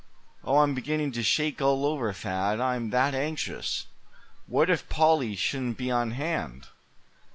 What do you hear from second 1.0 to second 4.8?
to shake all over, Thad, I'm that anxious. What